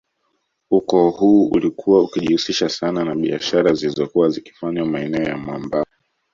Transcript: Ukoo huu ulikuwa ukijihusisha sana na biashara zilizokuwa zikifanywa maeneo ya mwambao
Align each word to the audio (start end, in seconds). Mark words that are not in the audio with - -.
Ukoo 0.71 1.09
huu 1.09 1.47
ulikuwa 1.47 2.03
ukijihusisha 2.03 2.69
sana 2.69 3.05
na 3.05 3.15
biashara 3.15 3.73
zilizokuwa 3.73 4.29
zikifanywa 4.29 4.85
maeneo 4.85 5.23
ya 5.23 5.37
mwambao 5.37 5.85